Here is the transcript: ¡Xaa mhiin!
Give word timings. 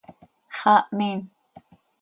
¡Xaa 0.59 0.87
mhiin! 0.97 1.19